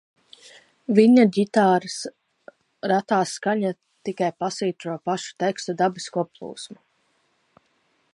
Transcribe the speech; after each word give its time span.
Viņa 0.99 1.25
ģitāras 1.35 1.97
retās 2.91 3.33
skaņas 3.39 3.77
tikai 4.09 4.31
pasvītro 4.45 4.97
pašu 5.11 5.37
tekstu 5.45 5.77
dabisko 5.83 6.25
plūsmu. 6.39 6.83